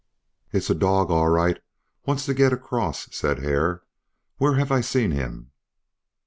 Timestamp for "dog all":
0.73-1.27